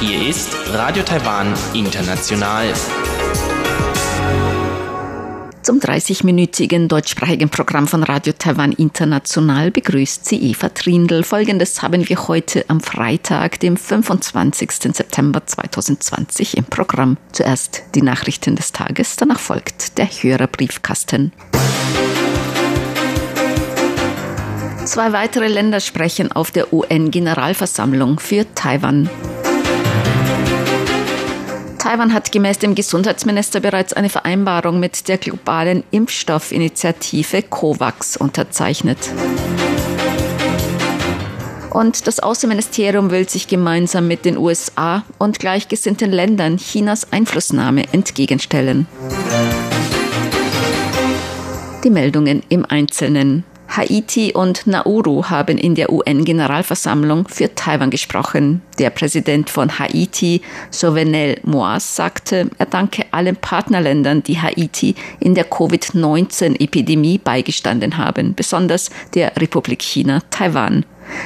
Hier 0.00 0.28
ist 0.28 0.56
Radio 0.72 1.02
Taiwan 1.02 1.52
International. 1.74 2.72
Zum 5.62 5.80
30-minütigen 5.80 6.86
deutschsprachigen 6.86 7.48
Programm 7.48 7.88
von 7.88 8.04
Radio 8.04 8.32
Taiwan 8.32 8.70
International 8.70 9.72
begrüßt 9.72 10.24
sie 10.24 10.50
Eva 10.50 10.68
Trindl. 10.68 11.24
Folgendes 11.24 11.82
haben 11.82 12.08
wir 12.08 12.28
heute 12.28 12.64
am 12.68 12.80
Freitag, 12.80 13.58
dem 13.58 13.76
25. 13.76 14.94
September 14.94 15.44
2020 15.44 16.58
im 16.58 16.64
Programm. 16.64 17.16
Zuerst 17.32 17.82
die 17.96 18.02
Nachrichten 18.02 18.54
des 18.54 18.70
Tages, 18.70 19.16
danach 19.16 19.40
folgt 19.40 19.98
der 19.98 20.06
Hörerbriefkasten. 20.06 21.32
Zwei 24.92 25.14
weitere 25.14 25.48
Länder 25.48 25.80
sprechen 25.80 26.32
auf 26.32 26.50
der 26.50 26.70
UN-Generalversammlung 26.70 28.20
für 28.20 28.44
Taiwan. 28.54 29.08
Taiwan 31.78 32.12
hat 32.12 32.30
gemäß 32.30 32.58
dem 32.58 32.74
Gesundheitsminister 32.74 33.60
bereits 33.60 33.94
eine 33.94 34.10
Vereinbarung 34.10 34.80
mit 34.80 35.08
der 35.08 35.16
globalen 35.16 35.82
Impfstoffinitiative 35.92 37.40
COVAX 37.40 38.18
unterzeichnet. 38.18 38.98
Und 41.70 42.06
das 42.06 42.20
Außenministerium 42.20 43.10
will 43.10 43.26
sich 43.26 43.48
gemeinsam 43.48 44.06
mit 44.06 44.26
den 44.26 44.36
USA 44.36 45.04
und 45.16 45.38
gleichgesinnten 45.38 46.12
Ländern 46.12 46.58
Chinas 46.58 47.10
Einflussnahme 47.14 47.90
entgegenstellen. 47.94 48.86
Die 51.82 51.90
Meldungen 51.90 52.42
im 52.50 52.66
Einzelnen. 52.66 53.44
Haiti 53.76 54.32
und 54.34 54.66
Nauru 54.66 55.24
haben 55.30 55.56
in 55.56 55.74
der 55.74 55.90
UN-Generalversammlung 55.90 57.26
für 57.28 57.54
Taiwan 57.54 57.90
gesprochen. 57.90 58.60
Der 58.78 58.90
Präsident 58.90 59.48
von 59.48 59.78
Haiti, 59.78 60.42
Jovenel 60.78 61.40
Moise, 61.42 61.86
sagte, 61.86 62.50
er 62.58 62.66
danke 62.66 63.06
allen 63.12 63.36
Partnerländern, 63.36 64.22
die 64.22 64.40
Haiti 64.40 64.94
in 65.20 65.34
der 65.34 65.44
Covid-19-Epidemie 65.44 67.18
beigestanden 67.18 67.96
haben, 67.96 68.34
besonders 68.34 68.90
der 69.14 69.32
Republik 69.36 69.82
China 69.82 70.20
Taiwan. 70.30 70.84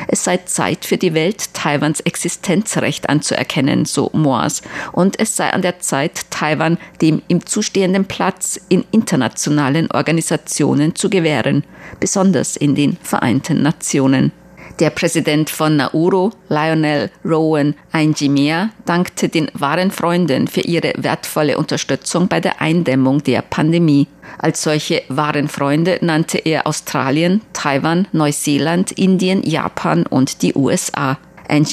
Es 0.08 0.24
sei 0.24 0.38
Zeit 0.38 0.84
für 0.84 0.96
die 0.96 1.14
Welt, 1.14 1.55
Taiwans 1.55 2.00
Existenzrecht 2.00 3.08
anzuerkennen, 3.08 3.84
so 3.84 4.10
Moas. 4.12 4.62
Und 4.92 5.18
es 5.18 5.36
sei 5.36 5.52
an 5.52 5.62
der 5.62 5.80
Zeit, 5.80 6.30
Taiwan 6.30 6.78
dem 7.00 7.22
ihm 7.28 7.44
zustehenden 7.44 8.05
Platz 8.05 8.60
in 8.68 8.84
internationalen 8.91 9.91
Organisationen 9.91 10.94
zu 10.94 11.10
gewähren, 11.10 11.64
besonders 12.00 12.56
in 12.56 12.74
den 12.74 12.96
Vereinten 13.02 13.62
Nationen. 13.62 14.33
Der 14.78 14.91
Präsident 14.91 15.48
von 15.48 15.77
Nauru, 15.77 16.32
Lionel 16.50 17.10
Rowan 17.24 17.74
Ainjimea, 17.92 18.69
dankte 18.84 19.30
den 19.30 19.50
wahren 19.55 19.91
Freunden 19.91 20.48
für 20.48 20.60
ihre 20.60 20.92
wertvolle 20.98 21.56
Unterstützung 21.56 22.28
bei 22.28 22.41
der 22.41 22.60
Eindämmung 22.60 23.22
der 23.22 23.41
Pandemie. 23.41 24.06
Als 24.38 24.62
solche 24.62 25.02
wahren 25.08 25.48
Freunde 25.48 25.98
nannte 26.02 26.36
er 26.36 26.66
Australien, 26.66 27.41
Taiwan, 27.55 28.06
Neuseeland, 28.12 28.92
Indien, 28.92 29.42
Japan 29.44 30.05
und 30.05 30.42
die 30.42 30.55
USA. 30.55 31.16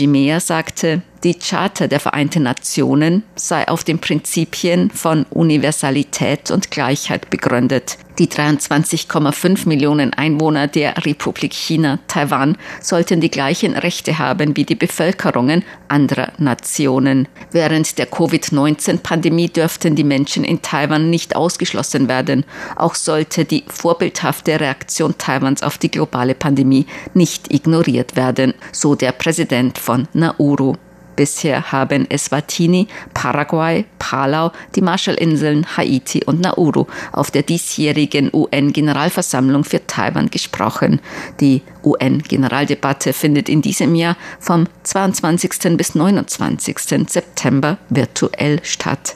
Meyer 0.08 0.40
sagte, 0.40 1.02
die 1.24 1.36
Charta 1.36 1.88
der 1.88 2.00
Vereinten 2.00 2.44
Nationen 2.44 3.24
sei 3.36 3.68
auf 3.68 3.84
den 3.84 4.00
Prinzipien 4.00 4.92
von 4.92 5.26
Universalität 5.30 6.52
und 6.52 6.70
Gleichheit 6.70 7.30
begründet. 7.30 7.98
Die 8.20 8.28
23,5 8.28 9.68
Millionen 9.68 10.14
Einwohner 10.14 10.68
der 10.68 11.04
Republik 11.04 11.54
China, 11.54 11.98
Taiwan, 12.08 12.58
sollten 12.80 13.22
die 13.22 13.32
gleichen 13.32 13.74
Rechte 13.74 14.20
haben 14.20 14.56
wie 14.56 14.66
die 14.66 14.76
Bevölkerungen 14.76 15.64
anderer 15.88 16.32
Nationen. 16.38 17.28
Während 17.52 17.98
der 17.98 18.06
Covid-19-Pandemie 18.06 19.50
dürften 19.50 19.96
die 19.96 20.04
Menschen 20.04 20.44
in 20.44 20.62
Taiwan 20.62 21.10
nicht 21.10 21.36
ausgeschlossen 21.36 22.08
werden. 22.08 22.46
Auch 22.76 22.94
sollte 22.96 23.46
die 23.46 23.64
vorbildhafte 23.68 24.60
Reaktion 24.60 25.18
Taiwans 25.18 25.64
auf 25.64 25.78
die 25.80 25.90
globale 25.90 26.36
Pandemie 26.36 26.86
nicht 27.14 27.52
ignoriert 27.52 28.16
werden, 28.16 28.54
so 28.72 28.94
der 28.94 29.14
Präsident 29.14 29.80
von 29.80 30.08
Nauru. 30.14 30.76
Bisher 31.16 31.72
haben 31.72 32.10
Eswatini, 32.10 32.88
Paraguay, 33.14 33.86
Palau, 34.00 34.52
die 34.76 34.82
Marshallinseln, 34.82 35.78
Haiti 35.78 36.24
und 36.26 36.42
Nauru 36.42 36.88
auf 37.12 37.32
der 37.32 37.44
diesjährigen 37.44 38.30
UN-Generalversammlung 38.34 39.64
für 39.64 39.86
Taiwan 39.88 40.30
gesprochen. 40.30 41.00
Die 41.40 41.62
UN-Generaldebatte 41.84 43.14
findet 43.14 43.50
in 43.50 43.62
diesem 43.62 43.96
Jahr 43.96 44.18
vom 44.40 44.68
22. 44.84 45.78
bis 45.78 45.96
29. 45.96 46.78
September 47.08 47.78
virtuell 47.90 48.60
statt. 48.64 49.16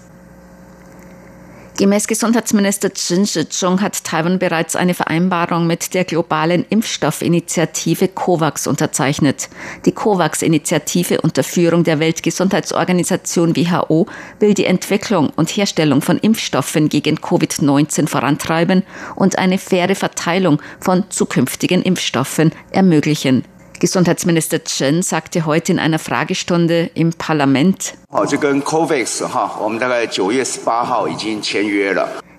Gemäß 1.78 2.08
Gesundheitsminister 2.08 2.92
Chen 2.92 3.28
Shih-chung 3.28 3.82
hat 3.82 4.04
Taiwan 4.04 4.40
bereits 4.40 4.76
eine 4.76 4.96
Vereinbarung 4.96 5.68
mit 5.68 5.94
der 5.94 6.06
globalen 6.06 6.66
Impfstoffinitiative 6.70 8.08
COVAX 8.08 8.66
unterzeichnet. 8.66 9.48
Die 9.86 9.92
COVAX-Initiative 9.92 11.22
unter 11.22 11.44
Führung 11.44 11.84
der 11.84 12.00
Weltgesundheitsorganisation 12.00 13.56
WHO 13.56 14.08
will 14.40 14.56
die 14.56 14.66
Entwicklung 14.66 15.30
und 15.36 15.56
Herstellung 15.56 16.02
von 16.02 16.18
Impfstoffen 16.18 16.90
gegen 16.90 17.20
Covid-19 17.20 18.08
vorantreiben 18.08 18.82
und 19.16 19.38
eine 19.38 19.60
faire 19.60 19.94
Verteilung 19.94 20.60
von 20.80 21.04
zukünftigen 21.12 21.84
Impfstoffen 21.84 22.54
ermöglichen. 22.72 23.44
Gesundheitsminister 23.80 24.64
Chen 24.64 25.04
sagte 25.04 25.46
heute 25.46 25.72
in 25.72 25.80
einer 25.80 26.00
Fragestunde 26.00 26.90
im 26.94 27.12
Parlament, 27.14 27.94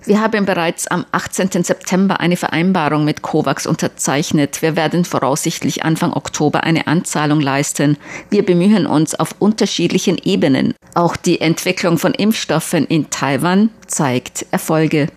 wir 0.05 0.21
haben 0.21 0.45
bereits 0.45 0.87
am 0.87 1.05
18. 1.11 1.63
September 1.63 2.19
eine 2.19 2.37
Vereinbarung 2.37 3.05
mit 3.05 3.21
COVAX 3.21 3.67
unterzeichnet. 3.67 4.61
Wir 4.61 4.75
werden 4.75 5.05
voraussichtlich 5.05 5.83
Anfang 5.83 6.13
Oktober 6.13 6.63
eine 6.63 6.87
Anzahlung 6.87 7.41
leisten. 7.41 7.97
Wir 8.29 8.45
bemühen 8.45 8.87
uns 8.87 9.13
auf 9.15 9.35
unterschiedlichen 9.39 10.17
Ebenen. 10.17 10.73
Auch 10.95 11.15
die 11.15 11.41
Entwicklung 11.41 11.97
von 11.97 12.13
Impfstoffen 12.13 12.85
in 12.85 13.09
Taiwan 13.09 13.69
zeigt 13.87 14.45
Erfolge 14.51 15.07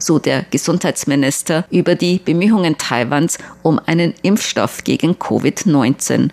so 0.00 0.18
der 0.18 0.44
Gesundheitsminister 0.50 1.64
über 1.70 1.94
die 1.94 2.18
Bemühungen 2.18 2.78
Taiwans 2.78 3.38
um 3.62 3.80
einen 3.86 4.14
Impfstoff 4.22 4.82
gegen 4.84 5.12
Covid-19. 5.12 6.30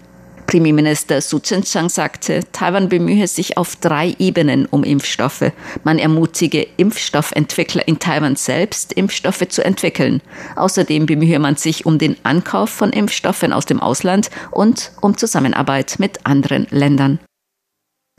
Premierminister 0.48 1.20
Su 1.20 1.40
Tseng-Chang 1.40 1.90
sagte, 1.90 2.40
Taiwan 2.54 2.88
bemühe 2.88 3.28
sich 3.28 3.58
auf 3.58 3.76
drei 3.76 4.16
Ebenen 4.18 4.66
um 4.66 4.86
Impfstoffe. 4.86 5.52
Man 5.84 6.00
ermutige 6.00 6.66
Impfstoffentwickler 6.78 7.86
in 7.86 8.00
Taiwan 8.00 8.38
selbst, 8.38 8.94
Impfstoffe 8.94 9.46
zu 9.50 9.64
entwickeln. 9.64 10.22
Außerdem 10.56 11.06
bemühe 11.06 11.40
man 11.40 11.58
sich 11.58 11.86
um 11.86 12.00
den 12.00 12.16
Ankauf 12.24 12.70
von 12.70 12.92
Impfstoffen 12.92 13.52
aus 13.52 13.66
dem 13.66 13.82
Ausland 13.82 14.30
und 14.52 14.92
um 15.02 15.18
Zusammenarbeit 15.18 15.96
mit 16.00 16.26
anderen 16.26 16.66
Ländern. 16.70 17.20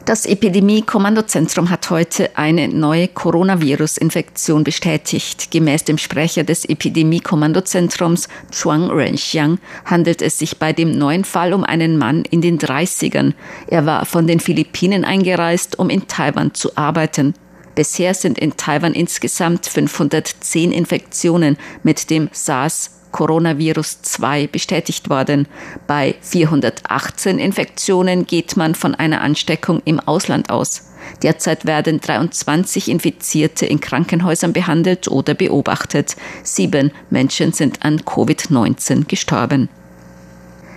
Das 0.09 0.25
Epidemie-Kommandozentrum 0.25 1.69
hat 1.69 1.91
heute 1.91 2.31
eine 2.35 2.67
neue 2.69 3.09
Coronavirus-Infektion 3.09 4.65
bestätigt. 4.65 5.51
Gemäß 5.51 5.85
dem 5.85 5.99
Sprecher 5.99 6.45
des 6.45 6.65
Epidemie-Kommandozentrums 6.65 8.27
Chuang 8.51 8.89
Renxiang 8.91 9.59
handelt 9.85 10.23
es 10.23 10.39
sich 10.39 10.57
bei 10.57 10.73
dem 10.73 10.93
neuen 10.93 11.25
Fall 11.25 11.53
um 11.53 11.63
einen 11.63 11.99
Mann 11.99 12.23
in 12.23 12.41
den 12.41 12.59
30ern. 12.59 13.35
Er 13.67 13.85
war 13.85 14.07
von 14.07 14.27
den 14.27 14.41
Philippinen 14.41 15.05
eingereist, 15.05 15.79
um 15.79 15.91
in 15.91 16.09
Taiwan 16.09 16.55
zu 16.55 16.75
arbeiten. 16.75 17.35
Bisher 17.75 18.15
sind 18.15 18.39
in 18.39 18.57
Taiwan 18.57 18.95
insgesamt 18.95 19.67
510 19.67 20.73
Infektionen 20.73 21.59
mit 21.82 22.09
dem 22.09 22.31
SARS 22.32 22.98
Coronavirus 23.12 24.02
2 24.02 24.46
bestätigt 24.49 25.08
worden. 25.10 25.46
Bei 25.87 26.14
418 26.20 27.38
Infektionen 27.38 28.26
geht 28.26 28.56
man 28.56 28.75
von 28.75 28.94
einer 28.94 29.20
Ansteckung 29.20 29.82
im 29.84 30.00
Ausland 30.00 30.50
aus. 30.50 30.84
Derzeit 31.22 31.64
werden 31.64 32.00
23 32.00 32.88
Infizierte 32.88 33.66
in 33.66 33.81
Krankenhäusern 33.81 34.52
behandelt 34.52 35.08
oder 35.08 35.34
beobachtet. 35.34 36.16
Sieben 36.43 36.93
Menschen 37.10 37.52
sind 37.52 37.84
an 37.84 38.00
Covid-19 38.00 39.06
gestorben. 39.06 39.69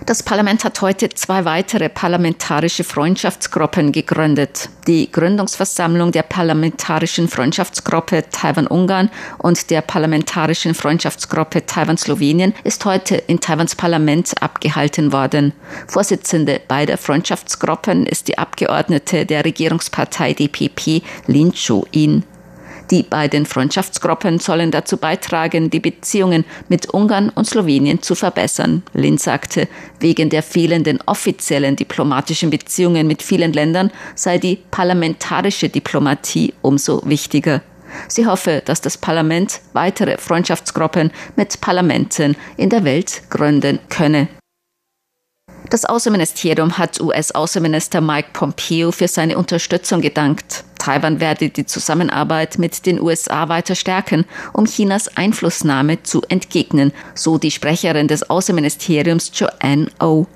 Das 0.06 0.24
Parlament 0.24 0.64
hat 0.64 0.80
heute 0.80 1.10
zwei 1.10 1.44
weitere 1.44 1.88
parlamentarische 1.88 2.82
Freundschaftsgruppen 2.82 3.92
gegründet. 3.92 4.68
Die 4.88 5.10
Gründungsversammlung 5.12 6.10
der 6.10 6.24
Parlamentarischen 6.24 7.28
Freundschaftsgruppe 7.28 8.24
Taiwan-Ungarn 8.32 9.10
und 9.38 9.70
der 9.70 9.80
Parlamentarischen 9.80 10.74
Freundschaftsgruppe 10.74 11.66
Taiwan-Slowenien 11.66 12.52
ist 12.64 12.84
heute 12.84 13.14
in 13.14 13.38
Taiwans 13.38 13.76
Parlament 13.76 14.32
abgehalten 14.40 15.12
worden. 15.12 15.52
Vorsitzende 15.86 16.60
beider 16.66 16.98
Freundschaftsgruppen 16.98 18.04
ist 18.06 18.26
die 18.26 18.38
Abgeordnete 18.38 19.24
der 19.24 19.44
Regierungspartei 19.44 20.32
DPP 20.32 21.02
Lin 21.28 21.52
Chu-in. 21.52 22.24
Die 22.90 23.02
beiden 23.02 23.46
Freundschaftsgruppen 23.46 24.38
sollen 24.38 24.70
dazu 24.70 24.96
beitragen, 24.96 25.70
die 25.70 25.80
Beziehungen 25.80 26.44
mit 26.68 26.90
Ungarn 26.92 27.30
und 27.30 27.46
Slowenien 27.46 28.02
zu 28.02 28.14
verbessern. 28.14 28.82
Lin 28.92 29.18
sagte, 29.18 29.68
wegen 30.00 30.28
der 30.28 30.42
fehlenden 30.42 30.98
offiziellen 31.06 31.76
diplomatischen 31.76 32.50
Beziehungen 32.50 33.06
mit 33.06 33.22
vielen 33.22 33.52
Ländern 33.52 33.90
sei 34.14 34.38
die 34.38 34.58
parlamentarische 34.70 35.68
Diplomatie 35.68 36.52
umso 36.62 37.02
wichtiger. 37.04 37.62
Sie 38.08 38.26
hoffe, 38.26 38.62
dass 38.64 38.80
das 38.80 38.98
Parlament 38.98 39.60
weitere 39.72 40.18
Freundschaftsgruppen 40.18 41.12
mit 41.36 41.60
Parlamenten 41.60 42.36
in 42.56 42.70
der 42.70 42.84
Welt 42.84 43.22
gründen 43.30 43.78
könne. 43.88 44.28
Das 45.70 45.84
Außenministerium 45.84 46.76
hat 46.76 47.00
US-Außenminister 47.00 48.00
Mike 48.00 48.30
Pompeo 48.32 48.92
für 48.92 49.08
seine 49.08 49.38
Unterstützung 49.38 50.00
gedankt. 50.00 50.64
Taiwan 50.82 51.20
werde 51.20 51.48
die 51.48 51.64
Zusammenarbeit 51.64 52.58
mit 52.58 52.86
den 52.86 53.00
USA 53.00 53.48
weiter 53.48 53.76
stärken, 53.76 54.24
um 54.52 54.64
Chinas 54.64 55.16
Einflussnahme 55.16 56.02
zu 56.02 56.22
entgegnen, 56.28 56.92
so 57.14 57.38
die 57.38 57.52
Sprecherin 57.52 58.08
des 58.08 58.28
Außenministeriums 58.28 59.30
Joanne 59.32 59.86
O. 60.00 60.26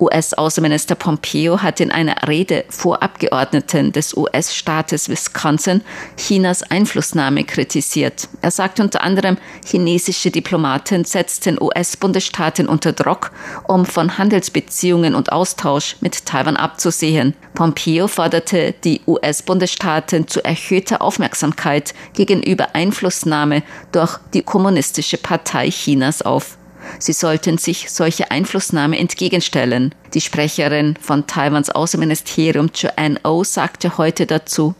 US-Außenminister 0.00 0.94
Pompeo 0.94 1.62
hat 1.62 1.80
in 1.80 1.90
einer 1.90 2.28
Rede 2.28 2.64
vor 2.68 3.02
Abgeordneten 3.02 3.92
des 3.92 4.16
US-Staates 4.16 5.08
Wisconsin 5.08 5.82
Chinas 6.16 6.62
Einflussnahme 6.62 7.44
kritisiert. 7.44 8.28
Er 8.42 8.50
sagt 8.50 8.80
unter 8.80 9.02
anderem, 9.02 9.38
chinesische 9.64 10.30
Diplomaten 10.30 11.04
setzten 11.04 11.60
US-Bundesstaaten 11.60 12.68
unter 12.68 12.92
Druck, 12.92 13.32
um 13.66 13.86
von 13.86 14.18
Handelsbeziehungen 14.18 15.14
und 15.14 15.32
Austausch 15.32 15.96
mit 16.00 16.26
Taiwan 16.26 16.56
abzusehen. 16.56 17.34
Pompeo 17.54 18.08
forderte 18.08 18.74
die 18.84 19.00
US-Bundesstaaten 19.06 20.28
zu 20.28 20.44
erhöhter 20.44 21.02
Aufmerksamkeit 21.02 21.94
gegenüber 22.12 22.74
Einflussnahme 22.74 23.62
durch 23.92 24.18
die 24.34 24.42
Kommunistische 24.42 25.18
Partei 25.18 25.70
Chinas 25.70 26.22
auf. 26.22 26.57
Sie 26.98 27.12
sollten 27.12 27.58
sich 27.58 27.90
solche 27.90 28.30
Einflussnahme 28.30 28.98
entgegenstellen. 28.98 29.94
Die 30.14 30.20
Sprecherin 30.20 30.96
von 31.00 31.26
Taiwans 31.26 31.70
Außenministerium 31.70 32.70
Joanne 32.74 33.20
O 33.24 33.44
sagte 33.44 33.98
heute 33.98 34.26
dazu, 34.26 34.74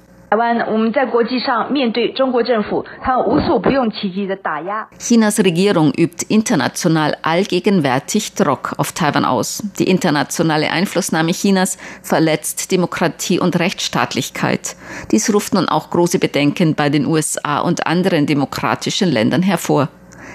Chinas 4.99 5.39
Regierung 5.39 5.93
übt 5.95 6.27
international 6.29 7.17
allgegenwärtig 7.23 8.35
Druck 8.35 8.75
auf 8.77 8.93
Taiwan 8.93 9.25
aus. 9.25 9.62
Die 9.79 9.89
internationale 9.89 10.71
Einflussnahme 10.71 11.33
Chinas 11.33 11.79
verletzt 12.03 12.71
Demokratie 12.71 13.41
und 13.41 13.59
Rechtsstaatlichkeit. 13.59 14.77
Dies 15.12 15.33
ruft 15.33 15.55
nun 15.55 15.67
auch 15.67 15.89
große 15.89 16.19
Bedenken 16.19 16.75
bei 16.75 16.91
den 16.91 17.06
USA 17.06 17.61
und 17.61 17.87
anderen 17.87 18.27
demokratischen 18.27 19.09
Ländern 19.11 19.43
hervor. 19.43 19.89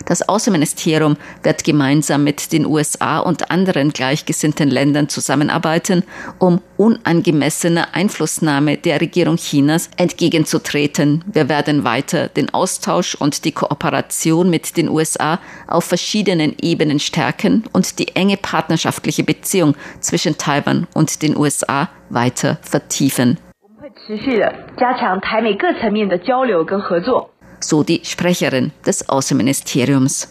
Das 0.05 0.27
Außenministerium 0.27 1.17
wird 1.43 1.63
gemeinsam 1.63 2.23
mit 2.23 2.51
den 2.51 2.65
USA 2.65 3.19
und 3.19 3.51
anderen 3.51 3.91
gleichgesinnten 3.91 4.69
Ländern 4.69 5.09
zusammenarbeiten, 5.09 6.03
um 6.39 6.61
unangemessener 6.77 7.93
Einflussnahme 7.93 8.77
der 8.77 8.99
Regierung 8.99 9.37
Chinas 9.37 9.89
entgegenzutreten. 9.97 11.23
Wir 11.25 11.49
werden 11.49 11.83
weiter 11.83 12.27
den 12.27 12.53
Austausch 12.53 13.15
und 13.15 13.45
die 13.45 13.51
Kooperation 13.51 14.49
mit 14.49 14.77
den 14.77 14.89
USA 14.89 15.39
auf 15.67 15.85
verschiedenen 15.85 16.55
Ebenen 16.61 16.99
stärken 16.99 17.63
und 17.71 17.99
die 17.99 18.15
enge 18.15 18.37
partnerschaftliche 18.37 19.23
Beziehung 19.23 19.75
zwischen 19.99 20.37
Taiwan 20.37 20.87
und 20.93 21.21
den 21.21 21.37
USA 21.37 21.89
weiter 22.09 22.57
vertiefen 22.61 23.37
so 27.63 27.83
die 27.83 28.01
Sprecherin 28.03 28.71
des 28.85 29.09
Außenministeriums. 29.09 30.27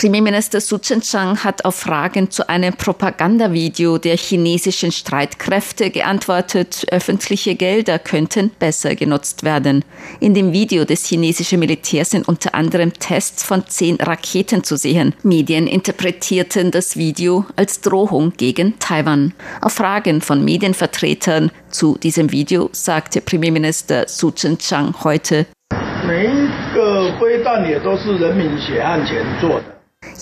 Premierminister 0.00 0.62
Su 0.62 0.78
Chen-Chang 0.78 1.44
hat 1.44 1.66
auf 1.66 1.74
Fragen 1.74 2.30
zu 2.30 2.48
einem 2.48 2.72
Propagandavideo 2.72 3.98
der 3.98 4.16
chinesischen 4.16 4.92
Streitkräfte 4.92 5.90
geantwortet, 5.90 6.86
öffentliche 6.90 7.54
Gelder 7.54 7.98
könnten 7.98 8.50
besser 8.58 8.94
genutzt 8.94 9.42
werden. 9.42 9.84
In 10.18 10.32
dem 10.32 10.54
Video 10.54 10.86
des 10.86 11.04
chinesischen 11.04 11.60
Militärs 11.60 12.12
sind 12.12 12.26
unter 12.28 12.54
anderem 12.54 12.94
Tests 12.94 13.42
von 13.42 13.66
zehn 13.66 13.96
Raketen 13.96 14.64
zu 14.64 14.78
sehen. 14.78 15.14
Medien 15.22 15.66
interpretierten 15.66 16.70
das 16.70 16.96
Video 16.96 17.44
als 17.56 17.82
Drohung 17.82 18.32
gegen 18.38 18.78
Taiwan. 18.78 19.34
Auf 19.60 19.74
Fragen 19.74 20.22
von 20.22 20.42
Medienvertretern 20.42 21.50
zu 21.68 21.98
diesem 21.98 22.32
Video 22.32 22.70
sagte 22.72 23.20
Premierminister 23.20 24.08
Su 24.08 24.30
Chen-Chang 24.30 24.94
heute, 25.04 25.44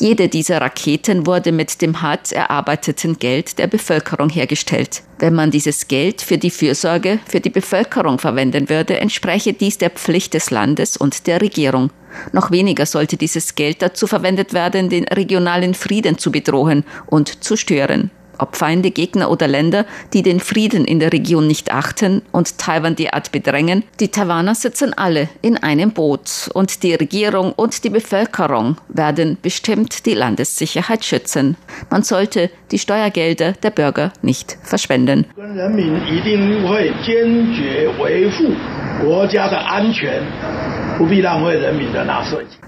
jede 0.00 0.28
dieser 0.28 0.60
Raketen 0.60 1.26
wurde 1.26 1.52
mit 1.52 1.80
dem 1.82 2.02
hart 2.02 2.32
erarbeiteten 2.32 3.18
Geld 3.18 3.58
der 3.58 3.66
Bevölkerung 3.66 4.28
hergestellt. 4.28 5.02
Wenn 5.18 5.34
man 5.34 5.50
dieses 5.50 5.88
Geld 5.88 6.20
für 6.22 6.38
die 6.38 6.50
Fürsorge 6.50 7.18
für 7.26 7.40
die 7.40 7.50
Bevölkerung 7.50 8.18
verwenden 8.18 8.68
würde, 8.68 9.00
entspräche 9.00 9.52
dies 9.52 9.78
der 9.78 9.90
Pflicht 9.90 10.34
des 10.34 10.50
Landes 10.50 10.96
und 10.96 11.26
der 11.26 11.40
Regierung. 11.40 11.90
Noch 12.32 12.50
weniger 12.50 12.86
sollte 12.86 13.16
dieses 13.16 13.54
Geld 13.54 13.82
dazu 13.82 14.06
verwendet 14.06 14.52
werden, 14.52 14.88
den 14.88 15.04
regionalen 15.04 15.74
Frieden 15.74 16.18
zu 16.18 16.30
bedrohen 16.30 16.84
und 17.06 17.42
zu 17.42 17.56
stören 17.56 18.10
ob 18.38 18.56
Feinde, 18.56 18.90
Gegner 18.90 19.30
oder 19.30 19.48
Länder, 19.48 19.84
die 20.12 20.22
den 20.22 20.40
Frieden 20.40 20.84
in 20.84 21.00
der 21.00 21.12
Region 21.12 21.46
nicht 21.46 21.72
achten 21.72 22.22
und 22.32 22.58
Taiwan 22.58 22.96
derart 22.96 23.32
bedrängen, 23.32 23.84
die 24.00 24.08
Taiwaner 24.08 24.54
sitzen 24.54 24.94
alle 24.94 25.28
in 25.42 25.56
einem 25.56 25.92
Boot 25.92 26.50
und 26.54 26.82
die 26.82 26.94
Regierung 26.94 27.52
und 27.52 27.84
die 27.84 27.90
Bevölkerung 27.90 28.76
werden 28.88 29.38
bestimmt 29.40 30.06
die 30.06 30.14
Landessicherheit 30.14 31.04
schützen. 31.04 31.56
Man 31.90 32.02
sollte 32.02 32.50
die 32.70 32.78
Steuergelder 32.78 33.52
der 33.52 33.70
Bürger 33.70 34.12
nicht 34.22 34.58
verschwenden. 34.62 35.26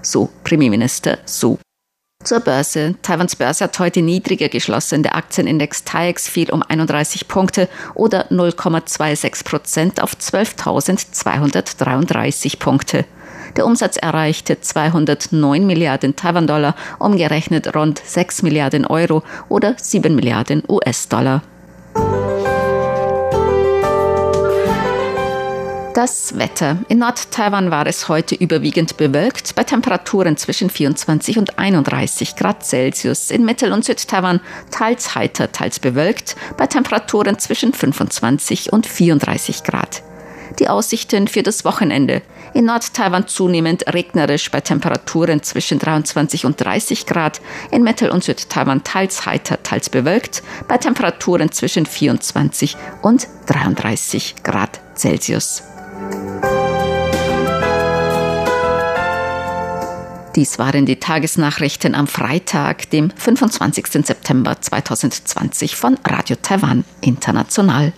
So 0.01 0.29
Premierminister 0.43 1.17
Su. 1.25 1.57
Zur 2.23 2.39
Börse. 2.39 2.93
Taiwans 3.01 3.35
Börse 3.35 3.63
hat 3.63 3.79
heute 3.79 4.03
niedriger 4.03 4.47
geschlossen. 4.47 5.01
Der 5.01 5.15
Aktienindex 5.15 5.83
TAIEX 5.83 6.27
fiel 6.27 6.51
um 6.51 6.61
31 6.61 7.27
Punkte 7.27 7.67
oder 7.95 8.31
0,26 8.31 9.43
Prozent 9.43 9.99
auf 10.01 10.13
12.233 10.13 12.59
Punkte. 12.59 13.05
Der 13.57 13.65
Umsatz 13.65 13.97
erreichte 13.97 14.61
209 14.61 15.65
Milliarden 15.65 16.15
Taiwan-Dollar, 16.15 16.75
umgerechnet 16.99 17.75
rund 17.75 17.99
6 18.03 18.43
Milliarden 18.43 18.85
Euro 18.85 19.23
oder 19.49 19.73
7 19.77 20.15
Milliarden 20.15 20.61
US-Dollar. 20.69 21.41
Das 26.01 26.35
Wetter. 26.39 26.79
In 26.87 26.97
Nord-Taiwan 26.97 27.69
war 27.69 27.85
es 27.85 28.09
heute 28.09 28.33
überwiegend 28.33 28.97
bewölkt, 28.97 29.53
bei 29.53 29.63
Temperaturen 29.63 30.35
zwischen 30.35 30.71
24 30.71 31.37
und 31.37 31.59
31 31.59 32.35
Grad 32.35 32.65
Celsius. 32.65 33.29
In 33.29 33.45
Mittel- 33.45 33.71
und 33.71 33.85
Südtaiwan 33.85 34.39
teils 34.71 35.13
heiter, 35.13 35.51
teils 35.51 35.79
bewölkt, 35.79 36.35
bei 36.57 36.65
Temperaturen 36.65 37.37
zwischen 37.37 37.71
25 37.71 38.73
und 38.73 38.87
34 38.87 39.61
Grad. 39.63 40.01
Die 40.57 40.69
Aussichten 40.69 41.27
für 41.27 41.43
das 41.43 41.65
Wochenende. 41.65 42.23
In 42.55 42.65
Nord-Taiwan 42.65 43.27
zunehmend 43.27 43.85
regnerisch 43.93 44.49
bei 44.49 44.61
Temperaturen 44.61 45.43
zwischen 45.43 45.77
23 45.77 46.45
und 46.45 46.59
30 46.59 47.05
Grad. 47.05 47.41
In 47.69 47.83
Mittel- 47.83 48.09
und 48.09 48.23
Südtaiwan 48.23 48.83
teils 48.83 49.27
heiter, 49.27 49.61
teils 49.61 49.87
bewölkt 49.87 50.41
bei 50.67 50.79
Temperaturen 50.79 51.51
zwischen 51.51 51.85
24 51.85 52.75
und 53.03 53.27
33 53.45 54.37
Grad 54.41 54.81
Celsius. 54.95 55.61
Dies 60.35 60.57
waren 60.59 60.85
die 60.85 60.95
Tagesnachrichten 60.95 61.93
am 61.93 62.07
Freitag, 62.07 62.89
dem 62.89 63.11
25. 63.11 64.05
September 64.05 64.61
2020 64.61 65.75
von 65.75 65.97
Radio 66.05 66.37
Taiwan 66.41 66.85
International. 67.01 67.91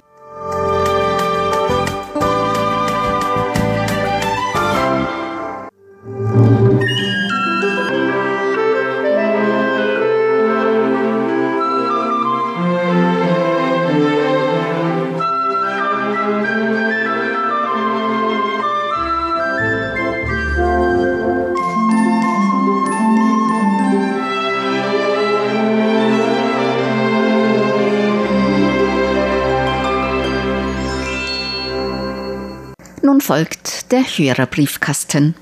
Der 33.93 34.05
Hörerbriefkasten. 34.05 35.35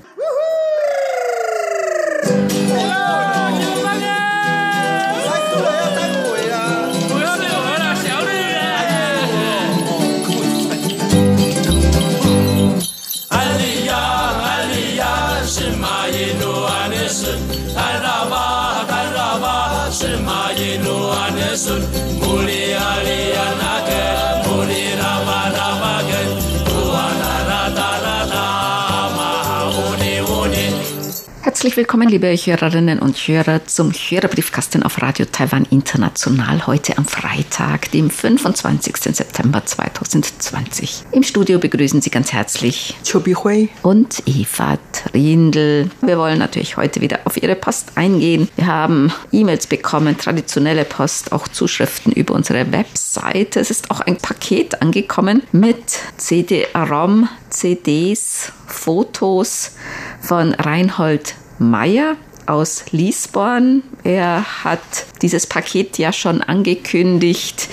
Herzlich 31.62 31.76
willkommen, 31.76 32.08
liebe 32.08 32.26
Hörerinnen 32.26 32.98
und 32.98 33.16
Hörer, 33.16 33.64
zum 33.66 33.92
Hörerbriefkasten 33.92 34.82
auf 34.82 35.00
Radio 35.00 35.26
Taiwan 35.30 35.64
International 35.70 36.66
heute 36.66 36.98
am 36.98 37.04
Freitag, 37.04 37.88
dem 37.92 38.10
25. 38.10 38.96
September 38.96 39.64
2020. 39.64 41.04
Im 41.12 41.22
Studio 41.22 41.60
begrüßen 41.60 42.00
Sie 42.00 42.10
ganz 42.10 42.32
herzlich 42.32 42.96
Chobi 43.08 43.34
Hui 43.34 43.68
und 43.82 44.24
Eva 44.26 44.76
Trindl. 44.90 45.88
Wir 46.00 46.18
wollen 46.18 46.40
natürlich 46.40 46.76
heute 46.76 47.00
wieder 47.00 47.20
auf 47.26 47.40
Ihre 47.40 47.54
Post 47.54 47.92
eingehen. 47.94 48.48
Wir 48.56 48.66
haben 48.66 49.12
E-Mails 49.30 49.68
bekommen, 49.68 50.18
traditionelle 50.18 50.84
Post, 50.84 51.30
auch 51.30 51.46
Zuschriften 51.46 52.10
über 52.10 52.34
unsere 52.34 52.72
Webseite. 52.72 53.60
Es 53.60 53.70
ist 53.70 53.88
auch 53.92 54.00
ein 54.00 54.16
Paket 54.16 54.82
angekommen 54.82 55.44
mit 55.52 55.96
CD-ROM, 56.16 57.28
CDs, 57.50 58.50
Fotos 58.66 59.76
von 60.20 60.54
Reinhold 60.54 61.36
Meyer 61.62 62.16
aus 62.46 62.84
Liesborn. 62.90 63.82
Er 64.04 64.64
hat 64.64 64.80
dieses 65.22 65.46
Paket 65.46 65.98
ja 65.98 66.12
schon 66.12 66.42
angekündigt 66.42 67.68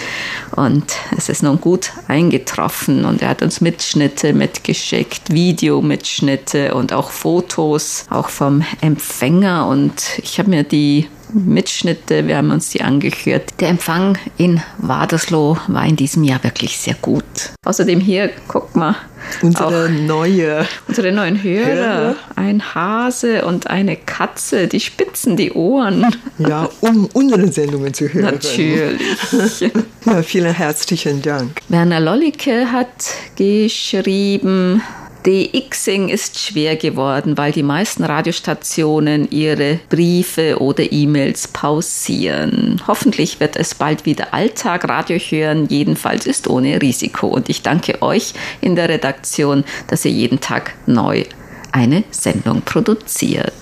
und 0.56 0.86
es 1.18 1.30
ist 1.30 1.44
nun 1.44 1.60
gut 1.60 1.92
eingetroffen 2.08 3.06
und 3.06 3.22
er 3.22 3.30
hat 3.30 3.42
uns 3.42 3.62
Mitschnitte 3.62 4.34
mitgeschickt, 4.34 5.34
Videomitschnitte 5.34 6.76
und 6.76 6.94
auch 6.94 7.10
Fotos, 7.10 8.06
auch 8.10 8.30
vom 8.30 8.64
Empfänger 8.82 9.68
und 9.68 10.20
ich 10.22 10.40
habe 10.40 10.50
mir 10.50 10.64
die 10.64 11.08
Mitschnitte, 11.34 12.28
wir 12.28 12.38
haben 12.38 12.52
uns 12.52 12.70
die 12.70 12.82
angehört. 12.82 13.54
Der 13.60 13.70
Empfang 13.70 14.18
in 14.38 14.62
Wadersloh 14.78 15.58
war 15.68 15.86
in 15.86 15.96
diesem 15.96 16.24
Jahr 16.24 16.44
wirklich 16.44 16.78
sehr 16.78 16.96
gut. 16.96 17.24
Außerdem 17.66 18.00
hier, 18.00 18.32
guck 18.48 18.76
mal. 18.76 18.96
Unsere 19.42 19.90
neue. 19.90 20.66
Unsere 20.88 21.12
neuen 21.12 21.42
Hörer. 21.42 21.66
Hörer. 21.66 22.16
Ein 22.36 22.74
Hase 22.74 23.46
und 23.46 23.70
eine 23.70 23.96
Katze, 23.96 24.68
die 24.68 24.80
spitzen 24.80 25.38
die 25.38 25.52
Ohren. 25.52 26.06
Ja, 26.40 26.70
um 26.82 27.08
unsere 27.14 27.52
Sendungen 27.52 27.94
zu 27.94 28.08
hören. 28.08 28.36
Natürlich. 28.36 29.02
ja, 30.06 30.24
vielen 30.24 30.54
herzlichen 30.54 31.22
Dank. 31.22 31.60
Werner 31.68 32.00
Lollicke 32.00 32.72
hat 32.72 32.88
geschrieben, 33.36 34.82
DXing 35.26 36.10
ist 36.10 36.40
schwer 36.40 36.76
geworden, 36.76 37.38
weil 37.38 37.52
die 37.52 37.64
meisten 37.64 38.04
Radiostationen 38.04 39.30
ihre 39.32 39.80
Briefe 39.90 40.62
oder 40.62 40.92
E-Mails 40.92 41.50
pausieren. 41.50 42.82
Hoffentlich 42.88 43.40
wird 43.40 43.58
es 43.58 43.76
bald 43.76 44.06
wieder 44.06 44.34
Alltag 44.34 44.88
Radio 44.88 45.18
hören, 45.18 45.68
jedenfalls 45.68 46.26
ist 46.26 46.48
ohne 46.48 46.82
Risiko. 46.82 47.28
Und 47.28 47.50
ich 47.50 47.62
danke 47.62 48.02
euch 48.02 48.34
in 48.62 48.76
der 48.76 48.88
Redaktion, 48.88 49.64
dass 49.88 50.06
ihr 50.06 50.12
jeden 50.12 50.40
Tag 50.40 50.74
neu 50.86 51.26
eine 51.72 52.04
Sendung 52.12 52.62
produziert. 52.62 53.54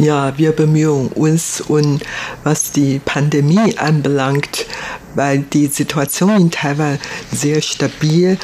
Ja, 0.00 0.36
wir 0.38 0.52
bemühen 0.52 1.08
uns 1.08 1.60
und 1.60 2.02
was 2.44 2.72
die 2.72 3.00
Pandemie 3.04 3.76
anbelangt, 3.78 4.66
weil 5.14 5.40
die 5.40 5.66
Situation 5.66 6.36
in 6.36 6.50
Taiwan 6.50 6.98
sehr 7.32 7.60
stabil 7.60 8.38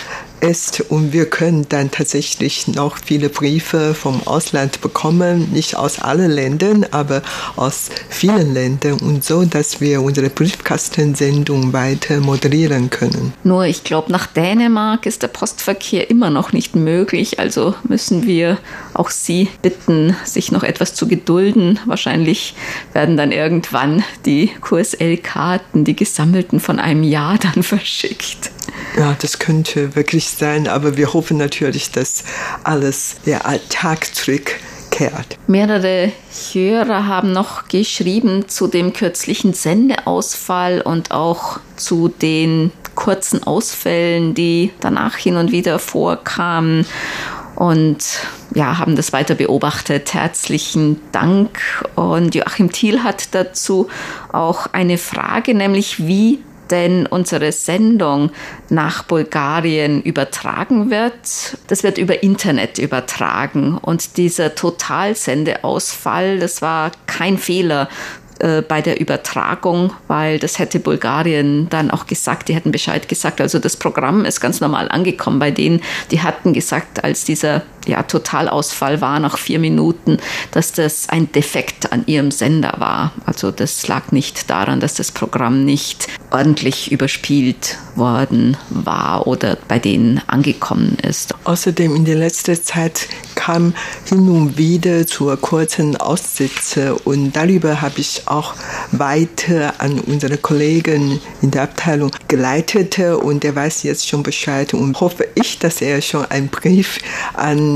ist 0.44 0.82
und 0.90 1.12
wir 1.12 1.24
können 1.26 1.66
dann 1.68 1.90
tatsächlich 1.90 2.68
noch 2.68 2.98
viele 3.02 3.30
Briefe 3.30 3.94
vom 3.94 4.26
Ausland 4.26 4.80
bekommen, 4.82 5.50
nicht 5.52 5.76
aus 5.76 6.00
allen 6.00 6.30
Ländern, 6.30 6.84
aber 6.90 7.22
aus 7.56 7.88
vielen 8.10 8.52
Ländern 8.52 9.00
und 9.00 9.24
so, 9.24 9.44
dass 9.44 9.80
wir 9.80 10.02
unsere 10.02 10.28
Briefkastensendung 10.28 11.72
weiter 11.72 12.20
moderieren 12.20 12.90
können. 12.90 13.32
Nur 13.42 13.64
ich 13.64 13.84
glaube, 13.84 14.12
nach 14.12 14.26
Dänemark 14.26 15.06
ist 15.06 15.22
der 15.22 15.28
Postverkehr 15.28 16.10
immer 16.10 16.28
noch 16.28 16.52
nicht 16.52 16.76
möglich, 16.76 17.38
also 17.38 17.74
müssen 17.84 18.26
wir 18.26 18.58
auch 18.92 19.10
Sie 19.10 19.48
bitten, 19.62 20.14
sich 20.24 20.52
noch 20.52 20.62
etwas 20.62 20.93
zu 20.94 21.08
gedulden. 21.08 21.78
Wahrscheinlich 21.86 22.54
werden 22.92 23.16
dann 23.16 23.32
irgendwann 23.32 24.04
die 24.24 24.50
QSL-Karten, 24.60 25.84
die 25.84 25.96
gesammelten 25.96 26.60
von 26.60 26.78
einem 26.78 27.02
Jahr 27.02 27.38
dann 27.38 27.62
verschickt. 27.62 28.50
Ja, 28.98 29.16
das 29.20 29.38
könnte 29.38 29.96
wirklich 29.96 30.28
sein, 30.28 30.68
aber 30.68 30.96
wir 30.96 31.12
hoffen 31.12 31.36
natürlich, 31.36 31.90
dass 31.90 32.24
alles 32.62 33.16
der 33.26 33.46
Alltag 33.46 34.14
zurückkehrt. 34.14 35.36
Mehrere 35.46 36.12
Hörer 36.52 37.06
haben 37.06 37.32
noch 37.32 37.68
geschrieben 37.68 38.48
zu 38.48 38.68
dem 38.68 38.92
kürzlichen 38.92 39.52
Sendeausfall 39.52 40.80
und 40.80 41.10
auch 41.10 41.58
zu 41.76 42.08
den 42.08 42.70
kurzen 42.94 43.42
Ausfällen, 43.42 44.34
die 44.34 44.70
danach 44.80 45.16
hin 45.16 45.36
und 45.36 45.52
wieder 45.52 45.78
vorkamen 45.78 46.86
und 47.56 47.98
ja, 48.54 48.78
haben 48.78 48.96
das 48.96 49.12
weiter 49.12 49.34
beobachtet. 49.34 50.14
Herzlichen 50.14 51.00
Dank. 51.12 51.60
Und 51.94 52.34
Joachim 52.34 52.72
Thiel 52.72 53.02
hat 53.02 53.34
dazu 53.34 53.88
auch 54.32 54.68
eine 54.72 54.98
Frage, 54.98 55.54
nämlich 55.54 56.06
wie 56.06 56.40
denn 56.70 57.06
unsere 57.06 57.52
Sendung 57.52 58.30
nach 58.70 59.02
Bulgarien 59.04 60.02
übertragen 60.02 60.90
wird. 60.90 61.58
Das 61.66 61.82
wird 61.82 61.98
über 61.98 62.22
Internet 62.22 62.78
übertragen 62.78 63.78
und 63.78 64.16
dieser 64.16 64.54
Totalsendeausfall, 64.54 66.38
das 66.38 66.62
war 66.62 66.90
kein 67.06 67.38
Fehler 67.38 67.88
äh, 68.44 68.60
bei 68.60 68.82
der 68.82 69.00
Übertragung, 69.00 69.94
weil 70.06 70.38
das 70.38 70.58
hätte 70.58 70.78
Bulgarien 70.78 71.66
dann 71.70 71.90
auch 71.90 72.06
gesagt, 72.06 72.50
die 72.50 72.54
hätten 72.54 72.72
Bescheid 72.72 73.08
gesagt. 73.08 73.40
Also 73.40 73.58
das 73.58 73.78
Programm 73.78 74.26
ist 74.26 74.38
ganz 74.38 74.60
normal 74.60 74.90
angekommen 74.90 75.38
bei 75.38 75.50
denen. 75.50 75.80
Die 76.10 76.20
hatten 76.20 76.52
gesagt, 76.52 77.04
als 77.04 77.24
dieser 77.24 77.62
ja, 77.86 78.02
Totalausfall 78.02 79.00
war 79.00 79.20
nach 79.20 79.38
vier 79.38 79.58
Minuten, 79.58 80.18
dass 80.50 80.72
das 80.72 81.08
ein 81.08 81.30
Defekt 81.32 81.92
an 81.92 82.04
ihrem 82.06 82.30
Sender 82.30 82.74
war. 82.78 83.12
Also 83.26 83.50
das 83.50 83.86
lag 83.88 84.12
nicht 84.12 84.50
daran, 84.50 84.80
dass 84.80 84.94
das 84.94 85.12
Programm 85.12 85.64
nicht 85.64 86.08
ordentlich 86.30 86.90
überspielt 86.90 87.78
worden 87.94 88.56
war 88.70 89.26
oder 89.26 89.56
bei 89.68 89.78
denen 89.78 90.20
angekommen 90.26 90.96
ist. 91.02 91.34
Außerdem 91.44 91.94
in 91.94 92.04
der 92.04 92.16
letzten 92.16 92.62
Zeit 92.62 93.08
kam 93.34 93.74
hin 94.08 94.28
und 94.28 94.58
wieder 94.58 95.06
zur 95.06 95.36
kurzen 95.36 95.96
Aussitze 95.96 96.94
und 96.94 97.36
darüber 97.36 97.82
habe 97.82 98.00
ich 98.00 98.22
auch 98.26 98.54
weiter 98.90 99.74
an 99.78 100.00
unsere 100.00 100.38
Kollegen 100.38 101.20
in 101.42 101.50
der 101.50 101.62
Abteilung 101.62 102.10
geleitet 102.28 102.98
und 102.98 103.42
der 103.44 103.54
weiß 103.54 103.82
jetzt 103.84 104.08
schon 104.08 104.22
Bescheid 104.22 104.74
und 104.74 105.00
hoffe 105.00 105.26
ich, 105.34 105.58
dass 105.58 105.80
er 105.80 106.00
schon 106.02 106.24
einen 106.26 106.48
Brief 106.48 106.98
an 107.34 107.73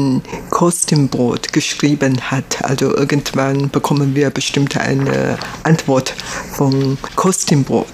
Kostümbrot 0.51 1.53
geschrieben 1.53 2.21
hat. 2.31 2.65
Also 2.65 2.97
irgendwann 2.97 3.71
bekommen 3.71 4.15
wir 4.15 4.31
bestimmt 4.31 4.77
eine 4.77 5.39
Antwort 5.63 6.15
von 6.53 6.99
Kostümbrot. 7.17 7.87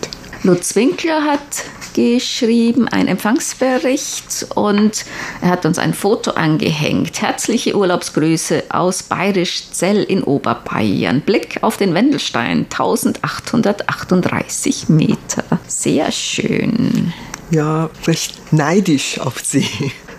Lutz 0.42 0.76
Winkler 0.76 1.24
hat 1.24 1.64
geschrieben, 1.94 2.86
ein 2.88 3.08
Empfangsbericht 3.08 4.48
und 4.54 5.06
er 5.40 5.48
hat 5.48 5.64
uns 5.64 5.78
ein 5.78 5.94
Foto 5.94 6.32
angehängt. 6.32 7.22
Herzliche 7.22 7.74
Urlaubsgrüße 7.74 8.64
aus 8.68 9.04
Bayerisch 9.04 9.70
Zell 9.70 10.02
in 10.02 10.22
Oberbayern. 10.22 11.22
Blick 11.22 11.60
auf 11.62 11.78
den 11.78 11.94
Wendelstein, 11.94 12.66
1838 12.70 14.90
Meter. 14.90 15.44
Sehr 15.66 16.12
schön. 16.12 17.14
Ja, 17.50 17.88
recht 18.06 18.52
neidisch 18.52 19.18
auf 19.20 19.40
Sie. 19.42 19.66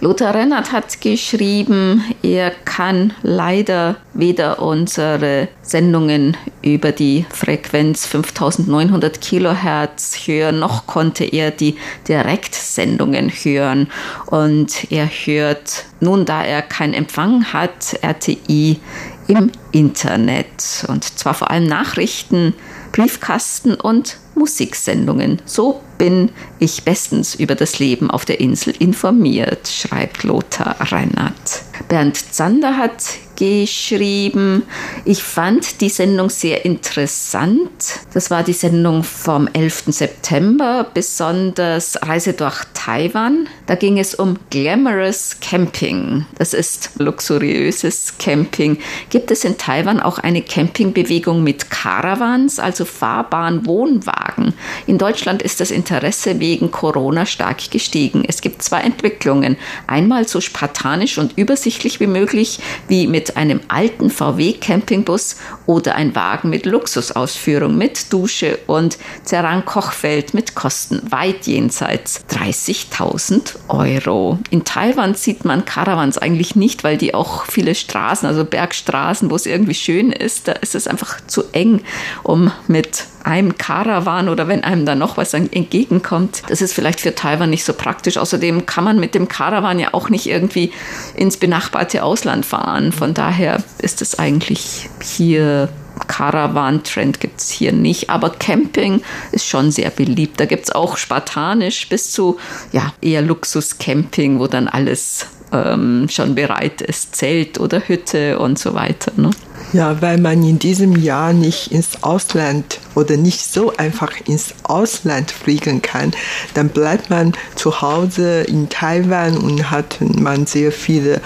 Lothar 0.02 0.36
Rennert 0.36 0.72
hat 0.72 1.00
geschrieben, 1.02 2.04
er 2.22 2.52
kann 2.52 3.14
leider 3.24 3.96
weder 4.14 4.62
unsere 4.62 5.48
Sendungen 5.62 6.36
über 6.62 6.92
die 6.92 7.26
Frequenz 7.30 8.06
5900 8.06 9.22
Kilohertz 9.22 10.28
hören, 10.28 10.60
noch 10.60 10.86
konnte 10.86 11.24
er 11.24 11.52
die 11.52 11.78
Direktsendungen 12.08 13.30
hören. 13.30 13.88
Und 14.26 14.92
er 14.92 15.06
hört 15.06 15.86
nun, 16.00 16.26
da 16.26 16.44
er 16.44 16.62
keinen 16.62 16.94
Empfang 16.94 17.46
hat, 17.54 17.98
RTI 18.02 18.80
im 19.28 19.52
Internet. 19.72 20.86
Und 20.88 21.04
zwar 21.04 21.34
vor 21.34 21.52
allem 21.52 21.68
Nachrichten 21.68 22.54
Briefkasten 22.96 23.76
und 23.76 24.16
Musiksendungen. 24.36 25.42
So 25.44 25.82
bin 25.98 26.30
ich 26.60 26.84
bestens 26.84 27.36
über 27.36 27.54
das 27.54 27.78
Leben 27.78 28.10
auf 28.10 28.24
der 28.24 28.40
Insel 28.40 28.74
informiert, 28.80 29.68
schreibt 29.68 30.24
Lothar 30.24 30.78
Reinhardt. 30.80 31.64
Bernd 31.90 32.16
Zander 32.16 32.78
hat 32.78 33.04
geschrieben. 33.36 34.64
Ich 35.06 35.24
fand 35.24 35.82
die 35.82 35.90
Sendung 35.90 36.30
sehr 36.30 36.66
interessant. 36.66 37.70
Das 38.14 38.32
war 38.32 38.44
die 38.44 38.54
Sendung 38.54 39.04
vom 39.04 39.48
11. 39.52 39.86
September, 39.88 40.86
besonders 40.94 41.98
Reise 42.02 42.34
durch 42.34 42.64
Taiwan. 42.74 43.48
Da 43.66 43.76
ging 43.76 44.00
es 44.00 44.16
um 44.16 44.38
Glamorous 44.50 45.38
Camping. 45.42 46.26
Das 46.38 46.54
ist 46.54 46.92
luxuriöses 46.98 48.14
Camping. 48.20 48.78
Gibt 49.10 49.32
es 49.32 49.44
in 49.44 49.58
Taiwan 49.58 50.00
auch 50.00 50.20
eine 50.20 50.42
Campingbewegung 50.42 51.44
mit 51.44 51.70
Caravans, 51.70 52.60
also 52.60 52.86
fahrbaren 52.86 53.66
Wohnwagen? 53.66 54.54
In 54.88 54.98
Deutschland 54.98 55.42
ist 55.42 55.60
das 55.60 55.72
Interesse 55.72 56.40
wegen 56.40 56.72
Corona 56.72 57.26
stark 57.26 57.72
gestiegen. 57.72 58.24
Es 58.28 58.42
gibt 58.42 58.62
zwei 58.62 58.82
Entwicklungen. 58.82 59.58
Einmal 59.88 60.28
so 60.28 60.42
spartanisch 60.42 61.18
und 61.18 61.38
übersichtlich 61.38 62.00
wie 62.00 62.08
möglich, 62.08 62.60
wie 62.88 63.08
mit 63.08 63.25
mit 63.26 63.38
einem 63.38 63.62
alten 63.70 64.12
VW 64.12 64.54
Campingbus 64.54 65.38
oder 65.66 65.96
ein 65.96 66.14
Wagen 66.14 66.52
mit 66.52 66.68
Luxusausführung, 66.68 67.76
mit 67.76 68.14
Dusche 68.14 68.60
und 68.68 69.00
Terran-Kochfeld 69.26 70.36
mit 70.36 70.54
Kosten 70.54 71.02
weit 71.12 71.48
jenseits 71.48 72.24
30.000 72.30 73.56
Euro. 73.70 74.38
In 74.52 74.64
Taiwan 74.64 75.16
sieht 75.16 75.44
man 75.44 75.66
Caravans 75.66 76.20
eigentlich 76.20 76.56
nicht, 76.56 76.84
weil 76.84 76.98
die 76.98 77.16
auch 77.16 77.46
viele 77.46 77.74
Straßen, 77.74 78.28
also 78.28 78.46
Bergstraßen, 78.46 79.32
wo 79.32 79.36
es 79.36 79.48
irgendwie 79.48 79.74
schön 79.74 80.12
ist, 80.12 80.48
da 80.48 80.52
ist 80.52 80.76
es 80.76 80.88
einfach 80.88 81.20
zu 81.26 81.46
eng, 81.52 81.82
um 82.22 82.52
mit 82.68 83.06
einem 83.26 83.58
Karawan 83.58 84.30
oder 84.30 84.48
wenn 84.48 84.64
einem 84.64 84.86
da 84.86 84.96
noch 84.96 85.18
was 85.18 85.34
entgegenkommt. 85.34 86.44
Das 86.48 86.62
ist 86.62 86.74
vielleicht 86.74 87.02
für 87.02 87.16
Taiwan 87.16 87.50
nicht 87.50 87.66
so 87.66 87.74
praktisch. 87.74 88.18
Außerdem 88.18 88.66
kann 88.68 88.84
man 88.84 89.00
mit 89.00 89.16
dem 89.16 89.28
Karawan 89.28 89.80
ja 89.80 89.90
auch 89.94 90.10
nicht 90.10 90.28
irgendwie 90.28 90.72
ins 91.16 91.38
benachbarte 91.38 92.04
Ausland 92.04 92.46
fahren. 92.46 92.92
Von 92.92 93.14
daher 93.16 93.64
ist 93.80 94.02
es 94.02 94.20
eigentlich 94.20 94.90
hier 95.02 95.70
Caravan-Trend 96.08 97.20
gibt 97.20 97.40
es 97.40 97.50
hier 97.50 97.72
nicht, 97.72 98.10
aber 98.10 98.30
Camping 98.30 99.02
ist 99.32 99.48
schon 99.48 99.72
sehr 99.72 99.90
beliebt. 99.90 100.40
Da 100.40 100.46
gibt 100.46 100.66
es 100.66 100.72
auch 100.72 100.98
spartanisch 100.98 101.88
bis 101.90 102.12
zu 102.12 102.38
ja, 102.74 102.94
eher 103.02 103.22
Luxus-Camping, 103.22 104.40
wo 104.40 104.48
dann 104.48 104.68
alles 104.68 105.28
ähm, 105.52 106.08
schon 106.10 106.36
bereit 106.36 106.82
ist, 106.82 107.16
Zelt 107.16 107.60
oder 107.60 107.80
Hütte 107.88 108.40
und 108.40 108.60
so 108.60 108.74
weiter. 108.74 109.12
Ne? 109.16 109.32
Ja, 109.74 110.02
weil 110.02 110.18
man 110.18 110.44
in 110.44 110.60
diesem 110.60 110.96
Jahr 110.96 111.34
nicht 111.34 111.72
ins 111.72 112.04
Ausland 112.04 112.80
oder 112.94 113.18
nicht 113.18 113.42
so 113.46 113.76
einfach 113.76 114.12
ins 114.26 114.54
Ausland 114.64 115.32
fliegen 115.32 115.82
kann, 115.82 116.12
dann 116.54 116.70
bleibt 116.70 117.10
man 117.10 117.34
zu 117.56 117.82
Hause 117.82 118.42
in 118.44 118.70
Taiwan 118.70 119.38
und 119.38 119.72
hat 119.72 119.98
man 120.02 120.46
sehr 120.46 120.72
viele 120.72 121.22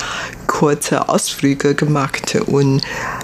kurze 0.47 1.09
Ausflüge 1.09 1.75
gemacht 1.75 2.37
und 2.47 2.81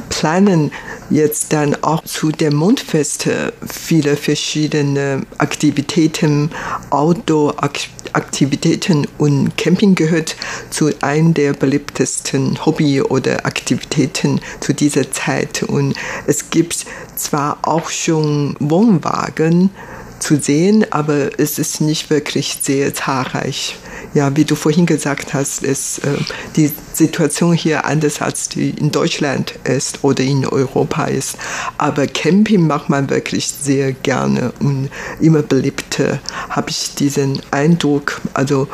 planen 0.10 0.72
jetzt 1.10 1.54
dann 1.54 1.82
auch 1.84 2.04
zu 2.04 2.32
der 2.32 2.54
Mondfest 2.54 3.30
viele 3.66 4.18
verschiedene 4.18 5.22
Aktivitäten, 5.38 6.52
Outdoor-Aktivitäten 6.90 9.08
und 9.18 9.56
Camping 9.58 9.96
gehört 9.96 10.36
zu 10.70 10.92
einem 11.02 11.34
der 11.34 11.54
beliebtesten 11.54 12.66
Hobby 12.66 13.02
oder 13.02 13.46
Aktivitäten 13.46 14.42
zu 14.60 14.74
dieser 14.74 15.10
Zeit. 15.12 15.64
Und 15.64 15.96
es 16.28 16.50
gibt 16.50 16.86
zwar 17.16 17.60
auch 17.64 17.90
schon 17.90 18.58
Wohnwagen 18.60 19.70
zu 20.20 20.36
sehen, 20.38 20.86
aber 20.92 21.40
es 21.40 21.58
ist 21.60 21.80
nicht 21.82 22.10
wirklich 22.10 22.58
sehr 22.62 22.94
zahlreich 22.94 23.78
ja, 24.16 24.36
wie 24.36 24.46
du 24.46 24.56
vorhin 24.56 24.86
gesagt 24.86 25.34
hast, 25.34 25.62
ist 25.62 26.00
äh, 26.00 26.18
die 26.56 26.72
Situation 26.96 27.54
hier 27.54 27.86
anders 27.86 28.22
als 28.22 28.50
die 28.50 28.70
in 28.72 28.92
Deutschland 28.92 29.56
ist 29.64 30.04
oder 30.04 30.24
in 30.24 30.46
Europa 30.46 31.06
ist. 31.06 31.38
Aber 31.78 32.08
Camping 32.08 32.68
macht 32.68 32.90
man 32.90 33.10
wirklich 33.10 33.48
sehr 33.48 33.92
gerne 33.92 34.54
und 34.60 34.90
immer 35.20 35.42
beliebter, 35.42 36.20
habe 36.50 36.70
ich 36.70 36.96
diesen 36.96 37.42
Eindruck. 37.52 38.22
Also 38.34 38.68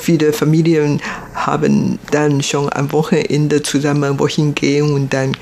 viele 0.00 0.32
Familien 0.32 1.00
haben 1.34 1.98
dann 2.10 2.42
schon 2.42 2.72
am 2.72 2.90
Wochenende 2.92 3.62
zusammen 3.62 4.18
wohin 4.18 4.54
gehen 4.54 4.92
und 4.92 5.12
dann 5.12 5.36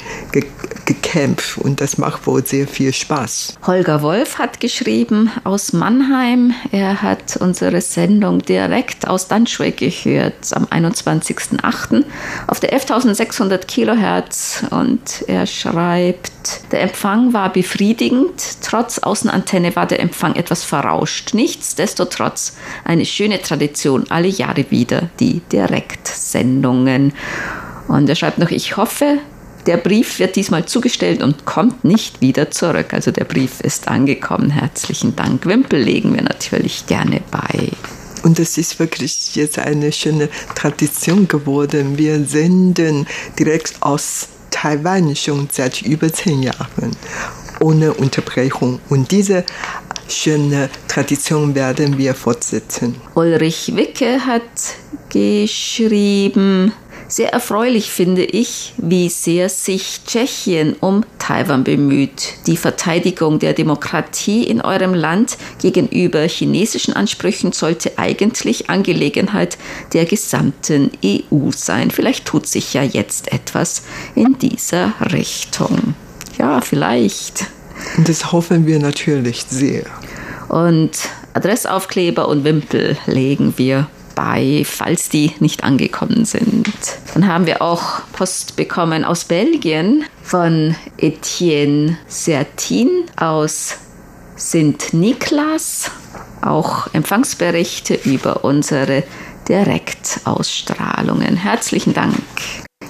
gekämpft 0.86 1.58
und 1.58 1.80
das 1.80 1.98
macht 1.98 2.26
wohl 2.26 2.46
sehr 2.46 2.66
viel 2.66 2.92
Spaß. 2.92 3.58
Holger 3.66 4.00
Wolf 4.02 4.38
hat 4.38 4.60
geschrieben 4.60 5.30
aus 5.44 5.72
Mannheim. 5.72 6.54
Er 6.72 7.02
hat 7.02 7.36
unsere 7.36 7.80
Sendung 7.80 8.38
direkt 8.40 9.06
aus 9.06 9.28
Danschwe 9.28 9.72
gehört 9.72 10.34
am 10.52 10.64
21.08. 10.64 12.04
auf 12.46 12.60
der 12.60 12.72
11.600 12.78 13.66
Kilohertz 13.66 14.64
und 14.70 15.24
er 15.26 15.46
schreibt, 15.46 16.32
der 16.70 16.82
Empfang 16.82 17.32
war 17.32 17.52
befriedigend, 17.52 18.62
trotz 18.62 18.98
Außenantenne 18.98 19.74
war 19.76 19.86
der 19.86 20.00
Empfang 20.00 20.36
etwas 20.36 20.62
verrauscht. 20.64 21.34
Nichtsdestotrotz 21.34 22.56
eine 22.84 23.04
schöne 23.04 23.42
Tradition, 23.42 24.04
alle 24.08 24.28
Jahre 24.28 24.70
wieder 24.70 25.10
die 25.18 25.40
Direktsendungen. 25.52 27.12
Und 27.88 28.08
er 28.08 28.14
schreibt 28.14 28.38
noch, 28.38 28.50
ich 28.50 28.76
hoffe, 28.76 29.18
der 29.66 29.76
Brief 29.76 30.18
wird 30.18 30.36
diesmal 30.36 30.66
zugestellt 30.66 31.22
und 31.22 31.44
kommt 31.44 31.84
nicht 31.84 32.20
wieder 32.20 32.50
zurück. 32.50 32.92
Also 32.92 33.10
der 33.10 33.24
Brief 33.24 33.60
ist 33.60 33.88
angekommen. 33.88 34.50
Herzlichen 34.50 35.16
Dank. 35.16 35.46
Wimpel 35.46 35.80
legen 35.80 36.14
wir 36.14 36.22
natürlich 36.22 36.86
gerne 36.86 37.20
bei. 37.30 37.68
Und 38.22 38.38
es 38.38 38.58
ist 38.58 38.78
wirklich 38.78 39.34
jetzt 39.34 39.58
eine 39.58 39.92
schöne 39.92 40.28
Tradition 40.54 41.28
geworden. 41.28 41.98
Wir 41.98 42.24
senden 42.24 43.06
direkt 43.38 43.74
aus 43.80 44.28
Taiwan 44.50 45.14
schon 45.14 45.48
seit 45.52 45.82
über 45.82 46.12
zehn 46.12 46.42
Jahren 46.42 46.96
ohne 47.60 47.92
Unterbrechung. 47.94 48.80
Und 48.88 49.10
diese 49.10 49.44
schöne 50.08 50.68
Tradition 50.88 51.54
werden 51.54 51.98
wir 51.98 52.14
fortsetzen. 52.14 52.96
Ulrich 53.14 53.72
Wicke 53.74 54.24
hat 54.24 54.42
geschrieben, 55.08 56.72
sehr 57.08 57.32
erfreulich 57.32 57.90
finde 57.90 58.24
ich, 58.24 58.72
wie 58.76 59.08
sehr 59.08 59.48
sich 59.48 60.00
Tschechien 60.06 60.74
um 60.80 61.04
Taiwan 61.18 61.64
bemüht. 61.64 62.34
Die 62.46 62.56
Verteidigung 62.56 63.38
der 63.38 63.52
Demokratie 63.52 64.44
in 64.44 64.60
eurem 64.60 64.94
Land 64.94 65.38
gegenüber 65.60 66.20
chinesischen 66.22 66.94
Ansprüchen 66.94 67.52
sollte 67.52 67.98
eigentlich 67.98 68.70
Angelegenheit 68.70 69.56
der 69.92 70.04
gesamten 70.04 70.90
EU 71.04 71.50
sein. 71.54 71.90
Vielleicht 71.90 72.24
tut 72.24 72.46
sich 72.46 72.74
ja 72.74 72.82
jetzt 72.82 73.32
etwas 73.32 73.82
in 74.14 74.38
dieser 74.38 74.92
Richtung. 75.12 75.94
Ja, 76.38 76.60
vielleicht. 76.60 77.46
Das 78.04 78.32
hoffen 78.32 78.66
wir 78.66 78.78
natürlich 78.78 79.44
sehr. 79.48 79.84
Und 80.48 80.92
Adressaufkleber 81.34 82.28
und 82.28 82.44
Wimpel 82.44 82.96
legen 83.06 83.54
wir 83.56 83.88
bei, 84.16 84.64
falls 84.64 85.08
die 85.08 85.30
nicht 85.38 85.62
angekommen 85.62 86.24
sind. 86.24 86.72
Dann 87.14 87.28
haben 87.28 87.46
wir 87.46 87.62
auch 87.62 88.00
Post 88.12 88.56
bekommen 88.56 89.04
aus 89.04 89.26
Belgien 89.26 90.04
von 90.24 90.74
Etienne 90.98 91.98
Sertin 92.08 93.04
aus 93.16 93.76
St. 94.36 94.92
Niklas. 94.92 95.92
Auch 96.42 96.92
Empfangsberichte 96.92 97.94
über 97.94 98.44
unsere 98.44 99.04
Direktausstrahlungen. 99.48 101.36
Herzlichen 101.36 101.94
Dank. 101.94 102.16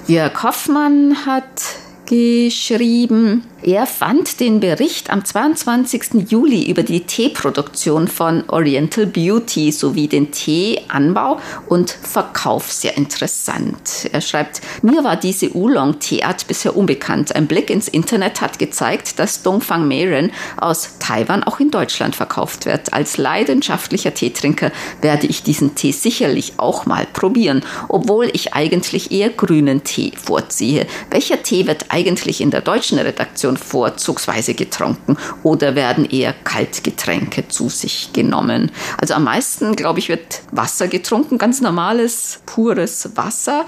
Jörg 0.07 0.43
Hoffmann 0.43 1.27
hat 1.27 1.63
geschrieben, 2.07 3.43
er 3.63 3.87
fand 3.87 4.39
den 4.39 4.61
Bericht 4.61 5.11
am 5.11 5.25
22. 5.25 6.31
Juli 6.31 6.71
über 6.71 6.85
die 6.85 7.01
Teeproduktion 7.01 8.07
von 8.07 8.45
Oriental 8.49 9.07
Beauty 9.07 9.73
sowie 9.73 10.07
den 10.07 10.31
Teeanbau 10.31 11.41
und 11.69 11.91
Verkauf 11.91 12.71
sehr 12.71 12.97
interessant. 12.97 14.09
Er 14.13 14.21
schreibt, 14.21 14.61
mir 14.83 15.03
war 15.03 15.17
diese 15.17 15.57
Oolong-Teeart 15.57 16.47
bisher 16.47 16.77
unbekannt. 16.77 17.35
Ein 17.35 17.49
Blick 17.49 17.71
ins 17.71 17.89
Internet 17.89 18.41
hat 18.41 18.61
gezeigt, 18.61 19.19
dass 19.19 19.43
Dongfang 19.43 19.89
Meren 19.89 20.31
aus 20.59 20.91
Taiwan 21.01 21.43
auch 21.43 21.59
in 21.59 21.73
Deutschland 21.73 22.15
verkauft 22.15 22.67
wird. 22.67 22.93
Als 22.93 23.17
leidenschaftlicher 23.17 24.15
Teetrinker 24.15 24.71
werde 25.01 25.27
ich 25.27 25.43
diesen 25.43 25.75
Tee 25.75 25.91
sicherlich 25.91 26.53
auch 26.59 26.87
mal 26.87 27.07
probieren, 27.13 27.65
obwohl 27.89 28.31
ich 28.33 28.55
eigentlich 28.55 29.11
eher 29.11 29.31
grünen 29.31 29.83
Tee 29.83 30.13
vorziehe. 30.15 30.87
Welcher 31.11 31.43
Tee 31.43 31.67
wird 31.67 31.91
eigentlich 31.97 32.43
in 32.43 32.51
der 32.51 32.61
deutschen 32.61 32.99
Redaktion 32.99 33.57
vorzugsweise 33.57 34.53
getrunken 34.53 35.17
oder 35.43 35.75
werden 35.75 36.05
eher 36.05 36.35
Kaltgetränke 36.45 37.49
zu 37.49 37.71
sich 37.71 38.11
genommen? 38.13 38.71
Also 39.01 39.15
am 39.15 39.25
meisten, 39.25 39.77
glaube 39.77 40.01
ich, 40.01 40.11
wird 40.11 40.43
Wasser 40.53 40.89
getrunken, 40.89 41.39
ganz 41.39 41.63
normales, 41.63 42.41
pures 42.45 43.09
Wasser. 43.15 43.65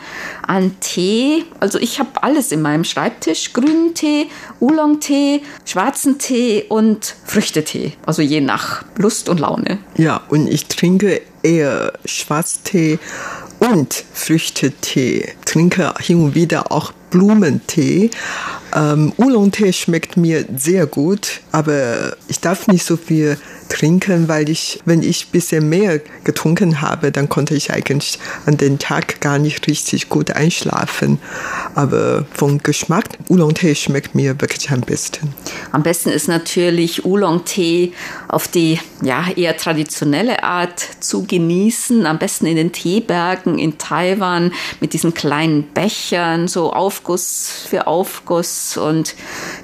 An 0.47 0.77
Tee, 0.81 1.45
also 1.59 1.79
ich 1.79 1.99
habe 1.99 2.23
alles 2.23 2.53
in 2.53 2.61
meinem 2.61 2.85
Schreibtisch, 2.85 3.55
grünen 3.55 3.95
Tee, 3.95 4.27
Oolong-Tee, 4.61 5.41
schwarzen 5.65 6.19
Tee 6.19 6.65
und 6.69 7.15
Früchtetee, 7.25 7.95
also 8.05 8.21
je 8.21 8.43
nach 8.43 8.85
Lust 8.99 9.31
und 9.31 9.41
Laune. 9.41 9.79
Ja, 9.97 10.21
und 10.29 10.49
ich 10.49 10.67
trinke 10.67 11.23
eher 11.43 11.95
Schwarztee 12.05 12.99
und 13.59 14.05
Früchtetee. 14.13 15.35
Trinke 15.45 15.95
hin 16.01 16.23
und 16.23 16.35
wieder 16.35 16.71
auch 16.71 16.93
Blumentee. 17.11 18.11
Ähm, 18.75 19.13
Oolong-Tee 19.17 19.73
schmeckt 19.73 20.17
mir 20.17 20.45
sehr 20.57 20.87
gut, 20.87 21.41
aber 21.53 22.17
ich 22.29 22.41
darf 22.41 22.67
nicht 22.69 22.85
so 22.85 22.97
viel 22.97 23.39
trinken, 23.69 24.29
weil 24.29 24.49
ich, 24.49 24.81
wenn 24.85 25.03
ich 25.03 25.27
ein 25.27 25.31
bisschen 25.33 25.69
mehr 25.69 26.01
getrunken 26.25 26.81
habe, 26.81 27.13
dann 27.13 27.29
konnte 27.29 27.55
ich 27.55 27.73
eigentlich 27.73 28.19
an 28.47 28.57
den 28.57 28.79
Tag 28.79 29.21
gar 29.21 29.39
nicht 29.39 29.67
richtig 29.67 30.09
gut 30.09 30.31
einschlafen. 30.31 31.19
Aber 31.75 32.27
vom 32.33 32.59
Geschmack, 32.59 33.07
Oolong-Tee 33.29 33.75
schmeckt 33.75 34.15
mir 34.15 34.41
wirklich 34.41 34.71
am 34.71 34.81
besten. 34.81 35.35
Am 35.73 35.83
besten 35.83 36.11
ist 36.11 36.29
natürlich 36.29 37.05
Oolong-Tee 37.05 37.93
auf 38.29 38.49
die 38.49 38.79
ja, 39.03 39.27
eher 39.37 39.57
traditionelle 39.57 40.43
Art 40.43 40.81
zu 41.01 41.25
genießen. 41.25 42.07
Am 42.07 42.19
besten 42.19 42.47
in 42.47 42.57
den 42.57 42.73
Teebergen 42.73 43.59
in 43.59 43.79
Taiwan 43.79 44.53
mit 44.81 44.93
diesen 44.93 45.15
kleinen 45.15 45.65
Bechern, 45.73 46.49
so 46.49 46.73
Aufguss 46.99 47.49
für 47.69 47.87
Aufguss 47.87 48.77
und 48.77 49.15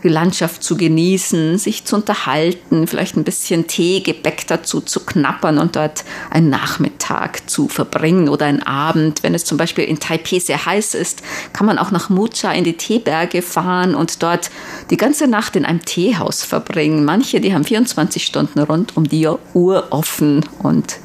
die 0.04 0.08
Landschaft 0.08 0.62
zu 0.62 0.76
genießen, 0.76 1.58
sich 1.58 1.84
zu 1.84 1.96
unterhalten, 1.96 2.86
vielleicht 2.86 3.16
ein 3.16 3.24
bisschen 3.24 3.66
Teegebäck 3.66 4.46
dazu 4.46 4.80
zu 4.80 5.00
knappern 5.00 5.58
und 5.58 5.74
dort 5.74 6.04
einen 6.30 6.48
Nachmittag 6.48 7.03
zu 7.46 7.68
verbringen 7.68 8.28
oder 8.28 8.46
einen 8.46 8.62
Abend. 8.62 9.22
Wenn 9.22 9.34
es 9.34 9.44
zum 9.44 9.58
Beispiel 9.58 9.84
in 9.84 10.00
Taipei 10.00 10.38
sehr 10.38 10.64
heiß 10.64 10.94
ist, 10.94 11.22
kann 11.52 11.66
man 11.66 11.78
auch 11.78 11.90
nach 11.90 12.08
Mucha 12.08 12.52
in 12.52 12.64
die 12.64 12.76
Teeberge 12.76 13.42
fahren 13.42 13.94
und 13.94 14.22
dort 14.22 14.50
die 14.90 14.96
ganze 14.96 15.26
Nacht 15.26 15.56
in 15.56 15.64
einem 15.64 15.84
Teehaus 15.84 16.44
verbringen. 16.44 17.04
Manche, 17.04 17.40
die 17.40 17.54
haben 17.54 17.64
24 17.64 18.24
Stunden 18.24 18.60
rund 18.60 18.96
um 18.96 19.08
die 19.08 19.28
Uhr 19.54 19.86
offen 19.90 20.44
und 20.62 20.98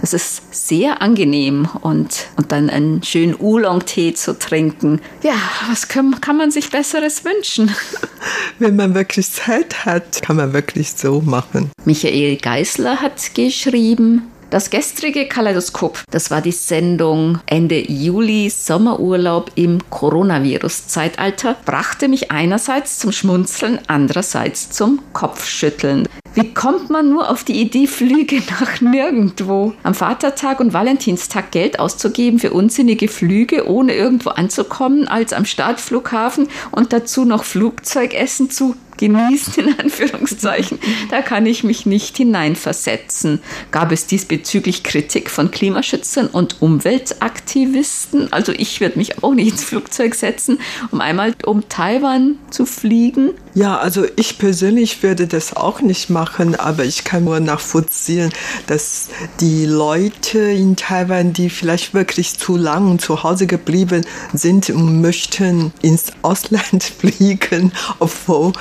das 0.00 0.12
ist 0.12 0.54
sehr 0.68 1.02
angenehm 1.02 1.68
und, 1.80 2.26
und 2.36 2.52
dann 2.52 2.70
einen 2.70 3.02
schönen 3.02 3.34
Oolong-Tee 3.34 4.14
zu 4.14 4.38
trinken. 4.38 5.00
Ja, 5.22 5.34
was 5.68 5.88
kann, 5.88 6.20
kann 6.20 6.36
man 6.36 6.50
sich 6.50 6.70
Besseres 6.70 7.24
wünschen? 7.24 7.74
Wenn 8.58 8.76
man 8.76 8.94
wirklich 8.94 9.30
Zeit 9.30 9.84
hat, 9.84 10.22
kann 10.22 10.36
man 10.36 10.52
wirklich 10.52 10.92
so 10.92 11.20
machen. 11.20 11.70
Michael 11.84 12.36
Geisler 12.36 13.00
hat 13.00 13.34
geschrieben, 13.34 14.22
das 14.50 14.70
gestrige 14.70 15.26
Kaleidoskop, 15.26 16.02
das 16.10 16.30
war 16.30 16.40
die 16.40 16.52
Sendung 16.52 17.40
Ende 17.46 17.80
Juli, 17.90 18.50
Sommerurlaub 18.50 19.50
im 19.54 19.78
Coronavirus-Zeitalter, 19.90 21.56
brachte 21.64 22.08
mich 22.08 22.30
einerseits 22.30 22.98
zum 22.98 23.12
Schmunzeln, 23.12 23.80
andererseits 23.86 24.70
zum 24.70 25.00
Kopfschütteln. 25.12 26.06
Wie 26.36 26.52
kommt 26.52 26.90
man 26.90 27.08
nur 27.08 27.30
auf 27.30 27.44
die 27.44 27.62
Idee, 27.62 27.86
Flüge 27.86 28.42
nach 28.60 28.82
nirgendwo? 28.82 29.72
Am 29.82 29.94
Vatertag 29.94 30.60
und 30.60 30.74
Valentinstag 30.74 31.50
Geld 31.50 31.78
auszugeben 31.78 32.38
für 32.38 32.52
unsinnige 32.52 33.08
Flüge, 33.08 33.66
ohne 33.66 33.94
irgendwo 33.94 34.30
anzukommen, 34.30 35.08
als 35.08 35.32
am 35.32 35.46
Startflughafen 35.46 36.48
und 36.72 36.92
dazu 36.92 37.24
noch 37.24 37.44
Flugzeugessen 37.44 38.50
zu 38.50 38.76
genießen, 38.96 39.68
in 39.68 39.78
Anführungszeichen. 39.78 40.78
Da 41.10 41.22
kann 41.22 41.46
ich 41.46 41.64
mich 41.64 41.86
nicht 41.86 42.16
hineinversetzen. 42.16 43.40
Gab 43.70 43.92
es 43.92 44.06
diesbezüglich 44.06 44.82
Kritik 44.82 45.30
von 45.30 45.50
Klimaschützern 45.50 46.26
und 46.28 46.62
Umweltaktivisten? 46.62 48.32
Also 48.32 48.52
ich 48.52 48.80
würde 48.80 48.98
mich 48.98 49.22
auch 49.22 49.34
nicht 49.34 49.52
ins 49.52 49.64
Flugzeug 49.64 50.14
setzen, 50.14 50.58
um 50.90 51.00
einmal 51.00 51.34
um 51.44 51.68
Taiwan 51.68 52.38
zu 52.50 52.66
fliegen. 52.66 53.30
Ja, 53.56 53.78
also 53.78 54.04
ich 54.16 54.36
persönlich 54.36 55.02
würde 55.02 55.26
das 55.26 55.56
auch 55.56 55.80
nicht 55.80 56.10
machen, 56.10 56.56
aber 56.56 56.84
ich 56.84 57.04
kann 57.04 57.24
nur 57.24 57.40
nachvollziehen, 57.40 58.30
dass 58.66 59.08
die 59.40 59.64
Leute 59.64 60.38
in 60.38 60.76
Taiwan, 60.76 61.32
die 61.32 61.48
vielleicht 61.48 61.94
wirklich 61.94 62.38
zu 62.38 62.58
lang 62.58 62.98
zu 62.98 63.22
Hause 63.22 63.46
geblieben 63.46 64.04
sind 64.34 64.68
und 64.68 65.00
möchten 65.00 65.72
ins 65.80 66.12
Ausland 66.20 66.84
fliegen, 66.98 67.72
obwohl 67.98 68.52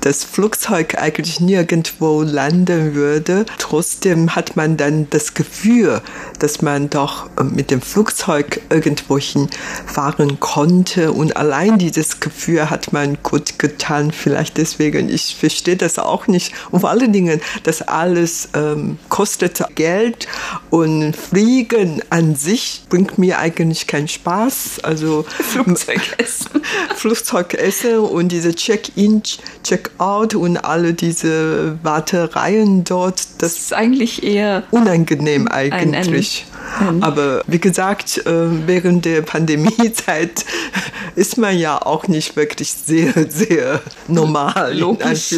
das 0.00 0.24
Flugzeug 0.24 0.96
eigentlich 0.96 1.40
nirgendwo 1.40 2.22
landen 2.22 2.94
würde. 2.94 3.44
Trotzdem 3.58 4.34
hat 4.34 4.56
man 4.56 4.78
dann 4.78 5.10
das 5.10 5.34
Gefühl, 5.34 6.00
dass 6.38 6.62
man 6.62 6.88
doch 6.88 7.28
mit 7.42 7.70
dem 7.70 7.82
Flugzeug 7.82 8.62
irgendwohin 8.70 9.50
fahren 9.84 10.40
konnte. 10.40 11.12
Und 11.12 11.36
allein 11.36 11.76
dieses 11.76 12.20
Gefühl 12.20 12.70
hat 12.70 12.94
man 12.94 13.18
gut 13.22 13.58
getan. 13.58 14.10
Vielleicht 14.10 14.37
deswegen, 14.44 15.08
ich 15.08 15.36
verstehe 15.36 15.76
das 15.76 15.98
auch 15.98 16.26
nicht. 16.26 16.52
Und 16.70 16.80
vor 16.80 16.90
allen 16.90 17.12
Dingen, 17.12 17.40
das 17.64 17.82
alles 17.82 18.48
ähm, 18.54 18.98
kostet 19.08 19.62
Geld 19.74 20.28
und 20.70 21.14
Fliegen 21.14 22.02
an 22.10 22.34
sich 22.34 22.82
bringt 22.88 23.18
mir 23.18 23.38
eigentlich 23.38 23.86
keinen 23.86 24.08
Spaß. 24.08 24.80
Also 24.82 25.24
Flugzeugessen. 25.28 26.62
Flugzeugessen 26.96 27.98
und 27.98 28.28
diese 28.28 28.54
Check-in, 28.54 29.22
Check-out 29.64 30.34
und 30.34 30.56
alle 30.58 30.94
diese 30.94 31.78
Wartereien 31.82 32.84
dort, 32.84 33.18
das, 33.18 33.36
das 33.38 33.58
ist 33.58 33.72
eigentlich 33.72 34.22
eher 34.22 34.64
unangenehm 34.70 35.48
eigentlich. 35.48 36.44
Ein, 36.52 36.52
ein, 36.54 36.57
Aber 37.00 37.42
wie 37.46 37.58
gesagt, 37.58 38.18
äh, 38.26 38.66
während 38.66 39.04
der 39.04 39.22
Pandemiezeit 39.22 40.44
ist 41.14 41.38
man 41.38 41.58
ja 41.58 41.80
auch 41.80 42.08
nicht 42.08 42.36
wirklich 42.36 42.70
sehr, 42.72 43.12
sehr 43.30 43.80
normal. 44.06 44.76
Logisch. 44.76 45.34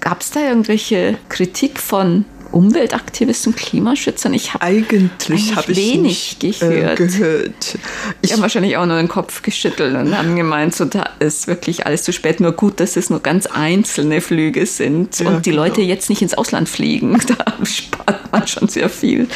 Gab 0.00 0.20
es 0.20 0.30
da 0.30 0.40
irgendwelche 0.40 1.18
Kritik 1.28 1.80
von 1.80 2.24
Umweltaktivisten, 2.50 3.54
Klimaschützern? 3.54 4.32
Ich 4.32 4.54
habe 4.54 4.64
eigentlich 4.64 5.54
hab 5.54 5.68
ich 5.68 5.76
wenig 5.76 6.38
nicht, 6.42 6.60
gehört. 6.60 7.00
Äh, 7.00 7.06
gehört. 7.06 7.78
Ich 8.22 8.32
habe 8.32 8.42
wahrscheinlich 8.42 8.76
auch 8.76 8.86
nur 8.86 8.96
den 8.96 9.08
Kopf 9.08 9.42
geschüttelt 9.42 9.94
und 9.94 10.16
haben 10.16 10.34
gemeint, 10.34 10.74
so 10.74 10.84
da 10.84 11.10
ist 11.18 11.46
wirklich 11.46 11.86
alles 11.86 12.02
zu 12.04 12.12
spät. 12.12 12.40
Nur 12.40 12.52
gut, 12.52 12.80
dass 12.80 12.96
es 12.96 13.10
nur 13.10 13.20
ganz 13.20 13.46
einzelne 13.46 14.20
Flüge 14.20 14.64
sind 14.66 15.18
ja, 15.20 15.28
und 15.28 15.46
die 15.46 15.50
genau. 15.50 15.64
Leute 15.64 15.82
jetzt 15.82 16.08
nicht 16.08 16.22
ins 16.22 16.34
Ausland 16.34 16.68
fliegen. 16.68 17.18
Da 17.28 17.64
spart 17.64 18.32
man 18.32 18.46
schon 18.46 18.68
sehr 18.68 18.88
viel. 18.88 19.28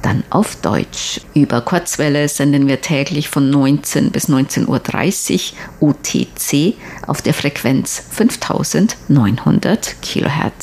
dann 0.02 0.24
auf 0.28 0.56
Deutsch. 0.56 1.22
Über 1.34 1.62
Kurzwelle 1.62 2.28
senden 2.28 2.68
wir 2.68 2.82
täglich 2.82 3.28
von 3.28 3.48
19 3.48 4.10
bis 4.10 4.28
19.30 4.28 5.52
Uhr 5.80 5.90
UTC 5.90 6.74
auf 7.06 7.22
der 7.22 7.34
Frequenz 7.34 8.02
5900 8.10 9.96